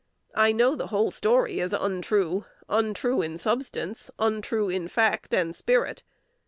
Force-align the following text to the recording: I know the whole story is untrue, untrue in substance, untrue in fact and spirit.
I 0.33 0.51
know 0.51 0.75
the 0.75 0.87
whole 0.87 1.11
story 1.11 1.59
is 1.59 1.73
untrue, 1.73 2.45
untrue 2.67 3.21
in 3.21 3.37
substance, 3.37 4.09
untrue 4.17 4.67
in 4.67 4.87
fact 4.87 5.31
and 5.31 5.55
spirit. 5.55 6.01